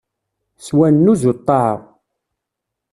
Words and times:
S 0.65 0.67
wannuz, 0.75 1.21
u 1.31 1.33
ṭṭaɛa. 1.39 1.75